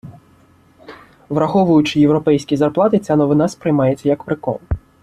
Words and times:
Враховуючи 1.29 1.99
європейські 1.99 2.57
зарплати 2.57 2.99
ця 2.99 3.15
новина 3.15 3.47
сприймається, 3.47 4.09
як 4.09 4.23
прикол. 4.23 4.59